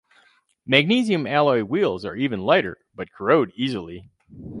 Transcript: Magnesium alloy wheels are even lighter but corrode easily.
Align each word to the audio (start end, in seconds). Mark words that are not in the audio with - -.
Magnesium 0.65 1.27
alloy 1.27 1.61
wheels 1.61 2.05
are 2.05 2.15
even 2.15 2.39
lighter 2.41 2.79
but 2.95 3.11
corrode 3.13 3.51
easily. 3.55 4.09